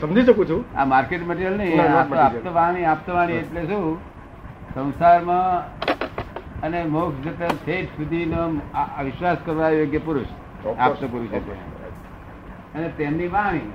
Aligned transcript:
સમજી 0.00 0.22
શકું 0.22 0.46
છું. 0.48 0.60
આ 0.78 0.84
માર્કેટ 0.84 1.22
મટીરિયલ 1.28 1.56
નહીં. 1.56 1.82
આપતવાણી 2.24 2.84
આપતવાણી 2.84 3.32
એટલે 3.34 3.62
શું? 3.66 3.98
સંસારમાં 4.74 5.46
અને 6.62 6.84
મોક્ષ 6.84 7.26
જતા 7.26 7.48
શેઠ 7.64 7.86
સુધીનો 7.96 8.48
વિશ્વાસ 9.04 9.38
કરવા 9.46 9.68
યોગ્ય 9.70 9.98
પુરુષ 9.98 10.30
આપતો 10.78 11.06
પુરુષ 11.08 11.30
અને 12.74 12.88
તેમની 12.98 13.28
વાણી. 13.28 13.70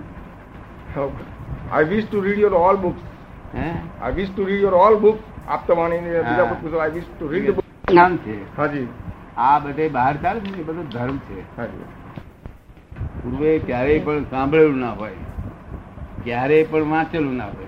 I 1.72 1.86
wish 1.86 2.06
to 2.12 2.22
read 2.22 2.40
your 2.40 2.54
all 2.54 2.78
books 2.78 3.02
હે? 3.56 3.70
I 4.02 4.14
wish 4.14 4.32
to 4.36 4.46
read 4.46 4.62
your 4.62 4.74
all 4.74 4.96
book 5.00 5.18
Aptavani 5.48 6.02
ને 6.02 6.22
બીજા. 6.22 6.46
પુસ્તકો 6.46 6.78
આઈ 6.80 6.92
વિશ 6.92 7.10
ટુ 7.20 7.28
રીડ 7.28 7.60
જ્ઞાન 7.92 8.18
છે. 8.18 8.58
હાજી. 8.58 8.88
આ 9.38 9.60
બધે 9.60 9.90
બહાર 9.90 10.16
ચાલે 10.18 10.40
છે 10.40 10.52
ને 10.52 10.58
એ 10.58 10.64
બધું 10.64 10.88
ધર્મ 10.90 11.18
છે. 11.18 11.40
હાજી. 11.58 11.84
પૂર્વે 13.24 13.52
ક્યારેય 13.60 14.00
પણ 14.00 14.24
સાંભળેલું 14.24 14.80
ના 14.80 14.92
હોય. 14.92 15.16
ક્યારેય 16.26 16.64
પણ 16.64 16.84
વાંચેલું 16.84 17.36
ના 17.36 17.46
હોય 17.46 17.66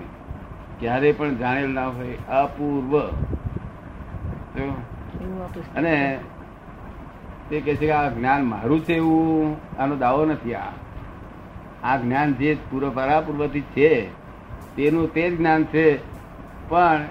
ક્યારે 0.79 1.11
પણ 1.11 1.35
જાણેલું 1.35 1.73
ના 1.73 1.87
હોય 1.87 2.17
અપૂર્વ. 2.29 2.99
અને 5.75 6.19
તે 7.49 7.61
કહે 7.61 7.75
છે 7.75 7.85
કે 7.85 7.91
આ 7.91 8.09
જ્ઞાન 8.09 8.45
મારું 8.45 8.83
છે 8.83 8.93
એવું 8.93 9.57
આનો 9.79 9.95
દાવો 9.95 10.25
નથી 10.25 10.53
આ. 10.53 10.71
આ 11.83 11.97
જ્ઞાન 11.97 12.33
જે 12.33 12.57
પૂર્વ 12.71 12.89
પરાપૂર્વથી 12.89 13.61
છે 13.61 14.07
તેનું 14.75 15.13
તે 15.13 15.31
જ 15.31 15.37
જ્ઞાન 15.37 15.63
છે 15.63 15.99
પણ 16.69 17.05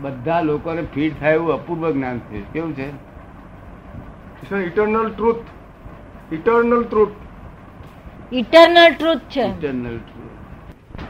બધા 0.00 0.40
લોકોને 0.40 0.82
ફીટ 0.82 1.20
થાય 1.20 1.34
એવું 1.34 1.52
અપૂર્વ 1.52 1.90
જ્ઞાન 1.90 2.18
છે. 2.18 2.40
કેવું 2.40 2.76
છે? 2.76 3.10
Eternal 4.56 5.10
truth 5.10 5.36
eternal 6.32 6.82
truth 6.82 7.08
eternal 8.32 8.94
truth 8.94 9.22
છે. 9.28 9.44
ઇટરનલ 9.44 9.98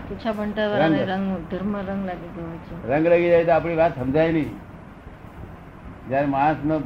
પૂછા 0.08 0.32
ભંટાર 0.32 0.70
રંગ. 0.80 1.28
ધર્મ 1.50 1.76
રંગ 1.76 2.02
લાગી 2.06 2.30
ગયો 2.36 2.56
છે. 2.66 2.74
રંગ 2.88 3.06
લાગી 3.06 3.30
જાય 3.30 3.44
તો 3.44 3.52
આપણી 3.52 3.76
વાત 3.76 3.94
સમજાય 3.94 4.32
નહીં. 4.32 4.50
જયારે 6.08 6.26
માણસનો 6.26 6.78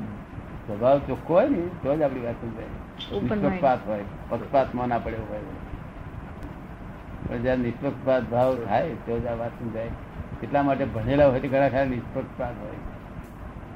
સ્વભાવ 0.67 0.99
ચોખ્ખો 0.99 1.35
હોય 1.35 1.49
ને 1.49 1.63
તો 1.83 1.97
જ 1.97 2.03
આપણી 2.03 2.25
વાત 2.25 2.39
સમજાય. 2.41 2.73
નિષ્પક્ષપાત 3.23 3.81
હોય 3.87 4.05
પક્ષપાતમાં 4.29 4.89
ના 4.89 4.99
પડ્યો 4.99 5.27
હોય 5.29 5.43
પણ 7.29 7.43
જયારે 7.43 7.63
નિષ્પક્ષપાત 7.63 8.23
ભાવ 8.31 8.55
થાય 8.67 8.91
તો 9.07 9.21
જ 9.21 9.27
આ 9.27 9.35
વાત 9.35 9.55
સમજાય. 9.61 9.93
એટલા 10.43 10.63
માટે 10.63 10.85
ભણેલા 10.85 11.27
હોય 11.27 11.41
તો 11.41 11.49
ઘણા 11.49 11.69
ખરા 11.69 11.85
નિષ્પક્ષપાત 11.85 12.55
હોય. 12.63 12.79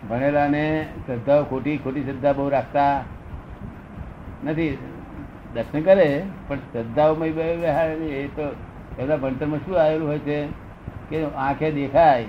ભણેલાને 0.08 0.64
શ્રદ્ધાઓ 1.06 1.44
ખોટી 1.44 1.78
ખોટી 1.78 2.02
શ્રદ્ધા 2.02 2.32
બહુ 2.32 2.48
રાખતા 2.48 2.94
નથી. 4.44 4.78
દર્શન 5.54 5.82
કરે 5.82 6.22
પણ 6.48 6.56
શ્રદ્ધાઓમાં 6.56 7.28
વ્યવહાર. 7.28 7.90
એ 7.90 8.26
તો 8.26 8.54
એમના 8.98 9.16
ભણતરમાં 9.16 9.58
શું 9.58 9.82
આવેલું 9.82 10.08
હોય 10.08 10.18
છે? 10.18 10.46
કે 11.10 11.24
આંખે 11.24 11.70
દેખાય 11.70 12.24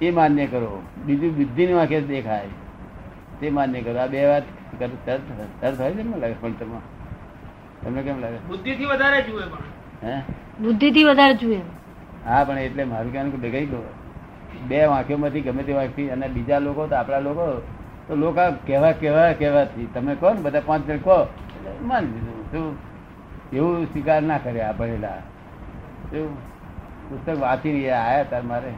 એ 0.00 0.10
માન્ય 0.10 0.46
કરો. 0.46 0.82
બીજું 1.06 1.36
બુદ્ધિની 1.36 1.72
આંખે 1.72 2.00
દેખાય 2.00 2.46
તે 3.40 3.50
માન્ય 3.50 3.80
કરો. 3.80 3.98
આ 3.98 4.06
બે 4.06 4.26
વાત 4.26 4.42
કર- 4.78 4.88
તરત 5.06 5.20
તરત 5.60 5.80
હોય 5.80 5.90
છે 5.90 6.02
ને 6.02 6.18
લાગે 6.18 6.34
ભણતરમાં? 6.42 6.80
તમને 7.84 8.02
કેમ 8.02 8.20
લાગે? 8.20 8.36
બુદ્ધિથી 8.48 8.84
વધારે 8.84 9.22
જુએ 9.22 9.42
હે? 10.04 10.22
બુદ્ધિથી 10.60 11.04
વધારે 11.04 11.34
જુએ. 11.34 11.60
હા 12.26 12.44
પણ 12.44 12.58
એટલે 12.58 12.84
મારું 12.84 13.12
કહેવાનું 13.12 13.32
કે 13.32 13.38
ભેગાઈ 13.38 13.66
ગયો 13.66 13.94
બે 14.68 14.84
વાંખીઓમાંથી 14.84 15.40
ગમે 15.40 15.62
તે 15.62 15.72
વાંખથી 15.72 16.10
અને 16.10 16.28
બીજા 16.28 16.58
લોકો 16.58 16.86
તો 16.86 16.96
આપણા 16.96 17.18
લોકો 17.18 17.62
તો 18.08 18.14
લોકો 18.14 18.54
કેવા 18.66 18.92
કેવા 18.92 19.32
કેવાથી 19.32 19.88
તમે 19.94 20.14
કહો 20.14 20.34
ને 20.34 20.40
બધા 20.40 20.62
પાંચ 20.66 20.86
જણ 20.86 20.96
કહો. 20.96 21.26
માની 21.82 22.06
લીધું. 22.06 22.52
શું 22.52 22.76
એવું 23.52 23.84
સ્વીકાર 23.84 24.22
ના 24.22 24.38
કરે 24.38 24.60
આ 24.60 24.72
ભણેલા 24.72 25.08
પુસ્તક 27.08 27.40
વાંચી 27.40 27.72
રહ્યા 27.72 28.00
આયા 28.00 28.22
તાર 28.22 28.42
મારે. 28.42 28.72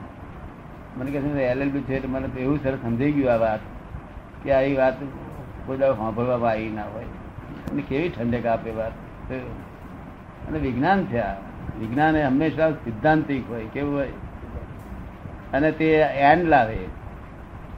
મને 0.97 1.11
કહે 1.11 1.21
છે 1.21 1.43
એલએલબી 1.43 1.81
છે 1.81 2.07
મને 2.07 2.29
તો 2.29 2.39
એવું 2.41 2.63
સરસ 2.63 2.79
સમજાઈ 2.83 3.13
ગયું 3.13 3.33
આ 3.33 3.37
વાત. 3.37 3.61
કે 4.43 4.53
આ 4.53 4.85
વાત 4.85 4.95
કોઈ 5.67 5.79
દાડો 5.79 5.95
સાંભળવામાં 5.95 6.51
આવી 6.51 6.69
ના 6.69 6.85
હોય. 6.85 7.05
અને 7.73 7.83
કેવી 7.83 8.09
ઠંડક 8.09 8.47
આપે 8.47 8.71
વાત. 8.71 8.93
અને 10.49 10.59
વિજ્ઞાન 10.59 11.05
છે 11.05 11.19
આ. 11.19 11.35
વિજ્ઞાન 11.79 12.17
એ 12.17 12.23
હંમેશા 12.23 12.71
સિદ્ધાંતિક 12.71 13.51
હોય, 13.51 13.65
કેવું 13.65 13.95
હોય? 13.95 14.09
અને 15.53 15.73
તે 15.73 15.87
એન્ડ 16.01 16.49
લાવે. 16.49 16.79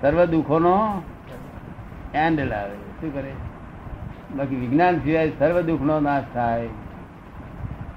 સર્વ 0.01 0.25
દુઃખોનો 0.25 1.03
એન્ડ 2.15 2.41
લાવે. 2.41 2.75
શું 2.75 3.15
કરે? 3.15 3.33
બાકી 4.37 4.57
વિજ્ઞાન 4.57 4.99
સિવાય 4.99 5.31
સર્વ 5.39 5.61
દુઃખનો 5.61 6.01
નાશ 6.01 6.25
થાય. 6.35 6.69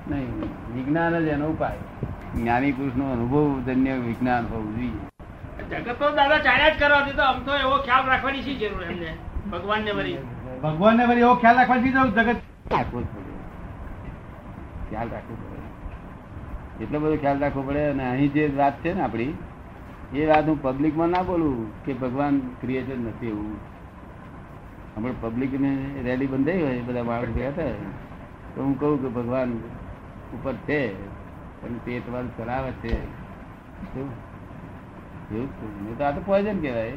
નહીં 0.09 0.41
વિજ્ઞાન 0.75 1.19
જ 1.19 1.27
એનો 1.27 1.47
ઉપાય. 1.47 1.77
જ્ઞાની 2.35 2.71
પુરુષનો 2.71 3.11
અનુભવજન્ય 3.11 3.93
વિજ્ઞાન 3.93 4.47
હોવું 4.47 4.77
જોઈએ. 4.77 4.89
જગત 5.69 5.99
તો 5.99 6.11
દાદા 6.11 6.37
ચાલ્યા 6.37 6.69
જ 6.69 6.79
કરવા 6.79 7.01
દીધો. 7.01 7.21
આમ 7.21 7.43
તો 7.43 7.55
એવો 7.55 7.77
ખ્યાલ 7.77 8.05
રાખવાની 8.05 8.41
શી 8.41 8.55
જરૂર 8.55 8.83
એમને? 8.83 9.17
ભગવાન 9.51 9.81
ને 9.81 9.91
વળી. 9.91 10.17
ભગવાન 10.63 10.97
ને 10.97 11.03
એવો 11.03 11.35
ખ્યાલ 11.35 11.55
રાખવાની 11.55 11.91
જરૂર 11.91 12.07
જગત 12.07 12.35
રાખવો 12.71 13.01
જ 13.01 13.05
પડે. 13.05 13.33
ખ્યાલ 14.89 15.09
રાખવો 15.09 15.35
પડે. 15.35 16.83
એટલો 16.83 16.99
બધો 16.99 17.15
ખ્યાલ 17.15 17.39
રાખવો 17.39 17.61
પડે 17.61 17.85
અને 17.85 18.09
અહીં 18.09 18.33
જે 18.33 18.53
વાત 18.57 18.83
છે 18.83 18.93
ને 18.93 19.01
આપણી 19.01 19.33
એ 20.13 20.25
વાત 20.25 20.47
હું 20.47 20.61
પબ્લિકમાં 20.61 21.09
ના 21.09 21.21
બોલું 21.21 21.85
કે 21.85 21.93
ભગવાન 21.93 22.39
ક્રિએટર 22.39 22.97
નથી 22.97 23.27
એવું. 23.27 23.74
હમણાં 24.97 25.21
પબ્લિક 25.21 25.61
ને 25.61 26.01
રેલી 26.03 26.27
બંધાઈ 26.27 26.61
હોય 26.61 26.79
બધા 26.79 27.03
માણસ 27.03 27.27
ગયા 27.27 27.49
હતા 27.49 27.63
તો 28.55 28.63
હું 28.63 28.79
કહું 28.79 29.01
કે 29.01 29.07
ભગવાન 29.07 29.53
ઉપર 30.33 30.53
છે, 30.53 31.09
પણ 31.61 31.77
તે 31.85 31.99
તમારું 31.99 32.37
ચલાવે 32.37 32.71
છે? 32.71 33.03
એવું. 33.99 35.97
તો 35.97 36.03
આ 36.03 36.11
તો 36.11 36.21
પોઈઝન 36.25 36.61
કહેવાય. 36.61 36.93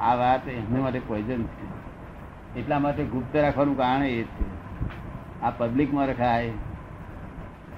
આ 0.00 0.14
વાત 0.14 0.48
એમને 0.48 0.80
માટે 0.80 0.98
પોઈઝન 0.98 1.42
છે. 1.42 1.66
એટલા 2.60 2.78
માટે 2.78 3.04
ગુપ્ત 3.04 3.36
રાખવાનું 3.36 3.76
કારણ 3.76 4.02
એ 4.02 4.22
છે. 4.22 4.44
આ 5.42 5.50
પબ્લિકમાં 5.50 6.06
રખાય. 6.06 6.52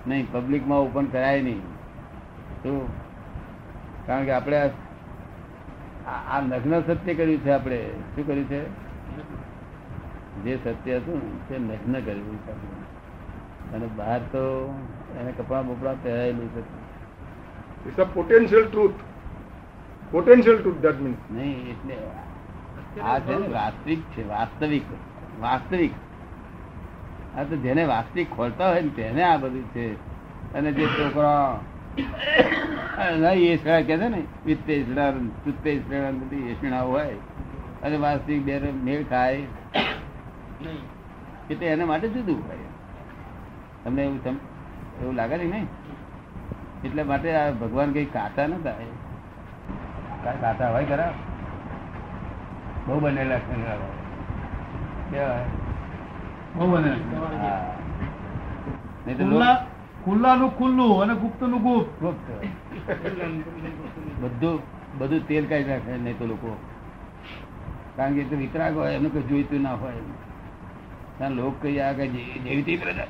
નહીં 0.07 0.33
પબ્લિકમાં 0.33 0.79
ઓપન 0.79 1.07
કરાય 1.07 1.43
નહીં. 1.43 1.61
તો 2.63 2.93
કારણ 4.07 4.25
કે 4.25 4.33
આપણે 4.33 4.71
આ 6.07 6.39
આ 6.39 6.41
નગ્ન 6.41 6.81
સત્ય 6.81 7.15
કર્યું 7.15 7.41
છે 7.41 7.51
આપણે? 7.51 7.91
શું 8.15 8.27
કર્યું 8.27 8.45
છે? 8.45 8.61
જે 10.45 10.59
સત્ય 10.65 10.97
હતું 10.97 11.49
તે 11.49 11.59
નગ્ન 11.59 12.01
કર્યું 12.01 12.39
છે 12.39 12.53
અને 13.73 13.87
બહાર 13.87 14.19
તો 14.19 14.75
એને 15.21 15.33
કપડા 15.33 15.63
બપડા 15.63 15.95
પહેરાયેલું 16.03 16.49
છે. 16.49 16.61
It's 17.89 18.01
a 18.01 18.05
potential 18.05 18.69
truth 18.71 18.93
potential 20.11 20.59
truth 20.59 20.79
that 20.79 21.01
means 21.01 21.17
નહીં 21.31 21.69
એટલે 21.69 21.97
આ 23.01 23.19
છે 23.19 23.53
વાસ્તવિક 23.53 24.03
છે 24.03 24.29
વાસ્તવિક. 24.29 24.83
વાસ્તવિક. 25.41 25.91
આ 27.37 27.43
તો 27.43 27.57
જેને 27.57 27.85
વાસ્તવિક 27.85 28.37
ખોલતા 28.37 28.69
હોય 28.69 28.81
ને 28.81 28.89
તેને 28.89 29.23
આ 29.23 29.37
બધું 29.37 29.65
છે. 29.65 29.95
અને 30.55 30.73
જે 30.73 30.87
છોકરા 30.87 31.61
નહીં 33.21 33.63
કે 33.83 33.97
છે 33.97 34.09
ને 34.09 34.23
વિત્તે 34.47 34.83
શ્રેણા 34.83 35.11
તુત્તે 35.11 35.79
શ્રેણા 35.79 36.11
બધી 36.11 36.51
એ 36.51 36.81
હોય. 36.81 37.15
અને 37.83 37.97
વાસ્તવિક 37.97 38.43
બે 38.43 38.61
મેળ 38.85 39.03
ખાય. 39.03 39.43
એટલે 41.51 41.67
એના 41.67 41.87
માટે 41.87 42.09
જુદું 42.09 42.49
હોય. 42.49 42.57
તમને 43.85 44.03
એવું 44.03 44.23
એવું 45.03 45.15
લાગે 45.15 45.39
છે 45.39 45.51
નહીં? 45.51 45.67
એટલા 46.85 47.05
માટે 47.05 47.37
આ 47.37 47.51
ભગવાન 47.51 47.93
કઈ 47.93 48.05
કાતા 48.05 48.47
નતા 48.47 48.71
એ. 48.71 48.91
કાંઈ 50.25 50.37
કાતા 50.41 50.71
હોય 50.71 50.85
ખરા? 50.85 51.13
બહુ 52.87 53.01
બનેલા 53.01 53.39
છે 53.39 53.55
કેવા 55.11 55.39
બહુ 56.57 56.67
બનેલા 56.67 56.95
નહીં 59.07 59.19
તો 59.19 59.25
ખુલ્લાનું 60.05 60.51
ખુલ્લું 60.51 61.03
અને 61.03 61.15
ગુપ્તનું 61.15 61.63
ગુપ્ત. 61.63 61.91
ગુપ્ત. 62.01 62.27
બધું 64.21 64.61
બધું 64.99 65.27
તેલ 65.27 65.45
કાઢી 65.47 65.69
નાખે 65.69 65.97
નહીં 65.97 66.19
તો 66.19 66.27
લોકો. 66.27 66.57
કારણ 67.97 68.15
કે 68.15 68.25
તે 68.25 68.37
વિતરાગ 68.37 68.75
હોય 68.75 68.93
એમને 68.93 69.09
કઈ 69.09 69.23
જોઈતું 69.23 69.63
ના 69.63 69.77
હોય. 69.77 70.03
કારણ 71.19 71.35
લોક 71.35 71.55
કઈ 71.63 71.81
આ 71.81 71.93
કઈ 71.93 72.09
જેવી 72.45 72.63
તેવી 72.63 72.77
પ્રજા 72.77 73.09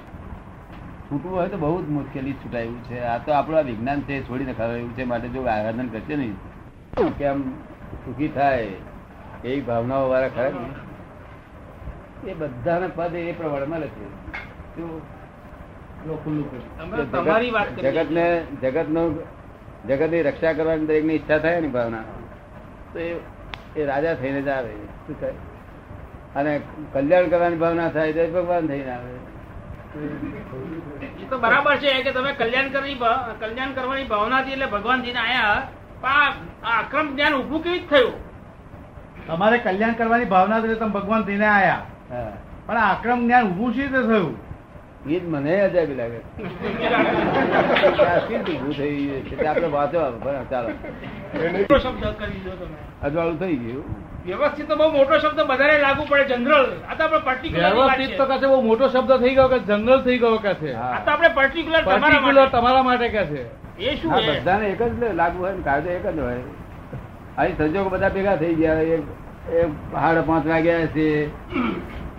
છૂટવું 1.08 1.32
હોય 1.32 1.49
તો 1.49 1.56
બહુ 1.56 1.82
જ 1.82 1.87
મુશ્કેલી 1.88 2.35
છૂટાયું 2.35 2.81
છે. 2.88 2.97
આ 3.05 3.19
તો 3.19 3.32
આપણું 3.32 3.67
વિજ્ઞાન 3.67 4.00
છે 4.02 4.23
છોડી 4.23 4.44
નખાવે 4.44 4.75
એવું 4.79 4.94
છે 4.94 5.05
માટે 5.05 5.29
જો 5.29 5.47
આરાધન 5.47 5.88
કરશે 5.88 6.17
નહીં 6.17 6.37
કેમ 7.19 7.38
સુખી 8.05 8.29
થાય? 8.29 8.67
એવી 9.44 9.61
ભાવનાઓ 9.61 10.08
વાળા 10.08 10.29
ખરા 10.29 10.52
એ 12.26 12.35
બધાને 12.35 12.88
પદ 12.88 13.14
એ 13.14 13.32
પ્રમાણમાં 13.32 13.81
મળે 13.81 13.88
જગત 17.83 18.11
ને 18.11 18.47
જગત 18.62 18.89
નો 18.89 19.11
જગતની 19.89 20.23
રક્ષા 20.23 20.53
કરવાની 20.53 20.87
દરેકની 20.87 21.15
ઈચ્છા 21.15 21.39
થાય 21.39 21.61
ને 21.61 21.69
ભાવના. 21.69 21.99
તો 22.93 22.99
એ 22.99 23.15
એ 23.77 23.85
રાજા 23.85 24.15
થઈને 24.15 24.43
જ 24.43 24.49
આવે. 24.49 24.71
શું 24.71 25.21
થાય? 25.21 25.33
અને 26.37 26.61
કલ્યાણ 26.93 27.29
કરવાની 27.29 27.56
ભાવના 27.56 27.89
થાય 27.89 28.12
તો 28.12 28.43
ભગવાન 28.43 28.67
થઈને 28.67 28.91
આવે. 28.91 29.12
એ 31.23 31.27
તો 31.31 31.39
બરાબર 31.39 31.77
છે 31.77 32.03
કે 32.03 32.11
તમે 32.11 32.33
કલ્યાણ 32.33 32.69
કરવાની 32.69 32.95
કલ્યાણ 33.41 33.73
કરવાની 33.73 34.05
ભાવનાથી 34.05 34.53
એટલે 34.53 34.67
ભગવાનજીને 34.67 35.19
આયા. 35.19 35.62
પણ 36.00 36.09
આ- 36.09 36.31
આ 36.65 36.83
અક્રમ 36.83 37.15
જ્ઞાન 37.15 37.35
ઉભું 37.35 37.62
કેવી 37.62 37.79
જ 37.79 37.89
થયું? 37.89 38.12
તમારે 39.27 39.59
કલ્યાણ 39.59 39.93
કરવાની 39.93 40.25
ભાવના 40.25 40.59
એટલે 40.59 40.75
તમે 40.75 40.91
ભગવાન 40.91 41.23
થઈને 41.23 41.47
આયા. 41.47 41.87
પણ 42.67 42.77
આ 42.77 42.95
આક્રમ 42.95 43.25
જ્ઞાન 43.25 43.47
ઉભું 43.47 43.75
શી 43.75 43.83
રીતે 43.83 44.03
થયું? 44.03 44.54
એ 45.06 45.21
જ 45.21 45.23
મને 45.29 45.55
અજાબી 45.61 45.97
લાગે 46.01 46.19
ઊભું 48.53 48.73
થઈ 48.77 48.97
ગયું 49.06 49.23
છે? 49.29 49.35
આપણે 49.47 49.69
બરાબર, 49.69 50.35
ચાલો. 50.51 50.69
મોટો 51.56 51.77
શબ્દ 51.79 52.05
કરી 52.19 52.31
દીધો 52.35 52.55
તમે. 52.61 52.77
અજવાળું 53.03 53.39
થઈ 53.41 53.56
ગયું. 53.56 53.85
વ્યવસ્થિત 54.27 54.67
તો 54.69 54.75
બહુ 54.77 54.87
મોટો 54.97 55.19
શબ્દ 55.19 55.41
બધાને 55.51 55.77
લાગુ 55.83 56.03
પડે 56.11 56.25
જનરલ. 56.31 56.67
આ 56.89 56.95
તો 56.95 57.03
આપણે 57.05 57.21
પર્ટિક્યુલર 57.29 57.75
વ્યવસ્થિત 57.75 58.12
તો 58.19 58.25
કશે 58.31 58.47
બહુ 58.47 58.59
મોટો 58.71 58.89
શબ્દ 58.89 59.12
થઈ 59.25 59.35
ગયો 59.35 59.49
કે 59.53 59.59
જનરલ 59.69 60.01
થઈ 60.06 60.19
ગયો 60.19 60.39
કે 60.47 60.53
છે? 60.55 60.71
આ 60.73 60.99
તો 61.05 61.11
આપણે 61.11 61.31
પર્ટિક્યુલર 61.39 61.83
તમારા 61.83 62.00
પર્ટિક્યુલર 62.00 62.41
માટે. 62.41 62.57
તમારા 62.57 62.83
માટે 62.89 63.09
કે 63.09 63.23
છે. 63.31 63.43
એ 63.79 63.97
શું 63.97 64.11
બધાને 64.12 64.67
એક 64.73 64.83
જ 64.83 65.12
લાગુ 65.21 65.39
હોય 65.45 65.53
ને 65.53 65.62
કાયદો 65.69 65.89
એક 65.99 66.07
જ 66.17 66.19
હોય. 66.19 66.43
અહીં 67.39 67.55
સંજોગો 67.59 67.89
બધા 67.95 68.12
ભેગા 68.17 68.37
થઈ 68.43 68.55
ગયા. 68.55 68.81
એક 68.97 69.03
એક 69.61 69.71
સાડા 69.93 70.25
પાંચ 70.33 70.45
વાગ્યા 70.47 70.87
છે. 70.99 71.09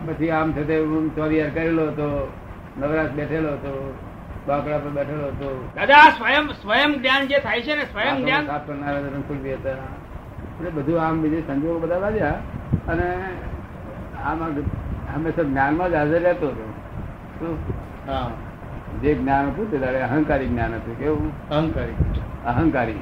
પછી 0.07 0.29
આમ 0.39 0.49
થતા 0.57 0.81
ચોરી 1.15 1.45
કરેલો 1.55 1.85
હતો. 1.91 2.09
નવરાશ 2.79 3.09
બેઠેલો 3.09 3.53
હતો 3.53 3.97
બાકડા 4.47 4.77
પર 4.77 4.89
બેઠેલો 4.89 5.27
હતો. 5.27 5.69
દાદા 5.75 6.09
સ્વયં 6.09 6.47
સ્વયં 6.47 7.01
જ્ઞાન 7.01 7.27
જે 7.27 7.39
થાય 7.39 7.61
છે 7.61 7.75
ને 7.75 7.83
સ્વયં 7.83 8.17
જ્ઞાન? 8.17 8.45
હતા. 9.53 9.71
એટલે 10.55 10.69
બધું 10.69 11.01
આમ 11.01 11.21
બીજે 11.21 11.41
સંજોગો 11.47 11.79
બધા 11.79 11.97
વાજ્યા 11.97 12.29
અને 12.87 13.15
આમાં 14.23 14.49
હંમેશા 15.15 15.43
જ્ઞાનમાં 15.43 15.89
જ 15.89 15.93
હાજર 15.93 16.19
રહેતો 16.19 16.47
હતો. 16.47 17.73
હા. 18.07 18.31
જે 19.01 19.13
જ્ઞાન 19.15 19.47
હતું 19.47 19.71
તે 19.71 19.77
દાડે 19.77 20.01
અહંકારી 20.01 20.47
જ્ઞાન 20.47 20.75
હતું 20.75 20.99
કેવું? 20.99 21.49
અહંકારી. 21.49 21.93
અહંકારી. 22.45 22.95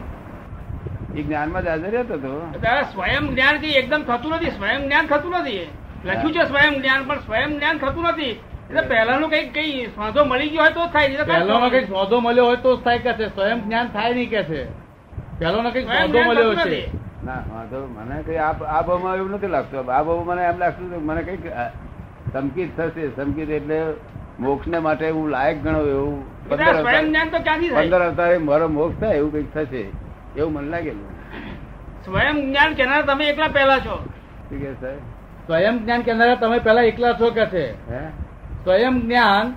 એ 1.16 1.24
જ્ઞાનમાં 1.24 1.64
જ 1.64 1.68
હાજર 1.68 1.92
રહેતો 1.92 2.14
હતો. 2.14 2.52
દાદા 2.62 2.82
સ્વયં 2.82 3.28
જ્ઞાન 3.28 3.58
કઈ 3.58 3.70
એકદમ 3.70 4.02
થતું 4.02 4.32
નથી 4.32 4.52
સ્વયં 4.52 4.84
જ્ઞાન 4.84 5.06
થતું 5.06 5.32
નથી. 5.32 5.68
લખ્યું 6.06 6.34
છે 6.34 6.48
સ્વયં 6.48 6.82
જ્ઞાન 6.82 7.04
પણ 7.04 7.20
સ્વયં 7.20 7.58
જ્ઞાન 7.58 7.78
થતું 7.78 8.04
નથી. 8.04 8.40
એટલે 8.70 8.82
પહેલાનું 8.90 9.30
કઈ 9.34 9.46
કઈ 9.56 9.88
સ્વાદો 9.96 10.26
મળી 10.32 10.52
ગયો 10.54 10.64
હોય 10.64 10.74
તો 10.78 10.84
જ 10.86 10.92
થાય 10.94 11.08
કાંઈ 11.30 12.22
મળ્યો 12.26 12.46
હોય 12.46 12.58
તો 12.66 12.72
જ 12.78 12.80
થાય 12.86 13.00
કે 13.06 13.12
છે? 13.20 13.26
સ્વયં 13.36 13.58
જ્ઞાન 13.66 13.88
થાય 13.96 14.14
નહીં 14.18 14.30
કે 14.34 14.42
છે? 14.50 14.62
પહેલો 15.40 15.58
કંઈક 15.64 15.86
સ્વયં 15.88 16.08
સોદો 16.08 16.20
મળ્યો 16.30 16.54
છે. 16.56 16.82
ના 17.28 17.42
વાંધો 17.52 17.80
મને 17.96 18.18
કઈ 18.28 18.40
આ 18.46 18.54
ભાવમાં 18.88 19.16
એવું 19.18 19.32
નથી 19.36 19.52
લાગતું. 19.56 19.80
આ 19.80 20.04
ભાવમાં 20.08 20.28
મને 20.38 20.44
એમ 20.50 20.58
લાગતું 20.64 20.88
મને 21.10 21.22
કંઈક 21.28 21.46
સંકિત 22.34 22.70
થશે. 22.78 23.04
સંકિત 23.18 23.50
એટલે 23.60 23.78
મોક્ષ 24.40 24.68
ને 24.68 24.80
માટે 24.86 25.06
હું 25.10 25.28
લાયક 25.36 25.58
ગણો 25.64 25.82
એવું. 25.96 26.18
પંદર 26.50 26.76
સ્વયં 26.82 27.06
જ્ઞાન 27.10 27.28
તો 27.36 27.38
ક્યાંથી 27.46 27.72
પંદર 27.78 28.00
થાય 28.00 28.10
અવતારે 28.10 28.38
મારો 28.50 28.68
મોક્ષ 28.78 29.00
થાય 29.02 29.16
એવું 29.22 29.32
કંઈક 29.32 29.50
થશે. 29.56 29.84
એવું 30.38 30.52
મને 30.54 30.70
લાગેલું 30.74 31.08
સ્વયં 32.06 32.36
જ્ઞાન 32.48 32.72
કેનારા 32.82 33.08
તમે 33.14 33.26
એકલા 33.36 33.52
પહેલા 33.58 33.80
છો. 33.86 33.96
ઠીક 34.50 34.62
કે 34.64 34.72
સાહેબ 34.82 35.02
સ્વયં 35.48 35.76
જ્ઞાન 35.84 36.02
કેનારા 36.10 36.42
તમે 36.44 36.58
પહેલા 36.68 36.86
એકલા 36.92 37.14
છો 37.22 37.28
કે 37.38 37.46
છે? 37.54 37.66
હે? 37.92 38.04
સ્વયં 38.64 39.02
જ્ઞાન 39.02 39.54